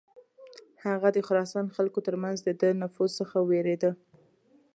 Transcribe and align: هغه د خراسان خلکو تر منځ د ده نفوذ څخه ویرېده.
هغه 0.85 1.07
د 1.15 1.17
خراسان 1.27 1.65
خلکو 1.75 1.99
تر 2.07 2.15
منځ 2.23 2.37
د 2.43 2.49
ده 2.61 2.69
نفوذ 2.81 3.11
څخه 3.19 3.37
ویرېده. 3.49 3.91